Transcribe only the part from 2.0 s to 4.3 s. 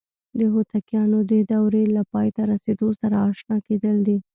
پای ته رسیدو سره آشنا کېدل دي.